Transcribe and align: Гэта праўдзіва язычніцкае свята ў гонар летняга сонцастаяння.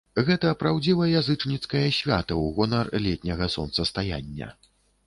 Гэта 0.27 0.53
праўдзіва 0.61 1.09
язычніцкае 1.19 1.83
свята 1.99 2.33
ў 2.43 2.57
гонар 2.61 2.85
летняга 3.05 3.53
сонцастаяння. 3.59 4.53